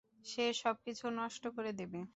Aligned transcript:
সে 0.25 0.45
সবকিছু 0.55 1.05
নষ্ট 1.19 1.43
করে 1.55 1.71
দেবে। 1.73 2.01